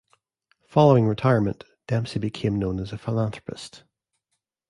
Following 0.65 1.05
retirement, 1.07 1.63
Dempsey 1.85 2.17
became 2.17 2.57
known 2.57 2.79
as 2.79 2.91
a 2.91 2.97
philanthropist. 2.97 3.83